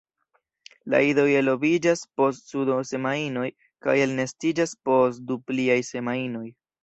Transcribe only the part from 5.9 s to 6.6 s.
semajnoj.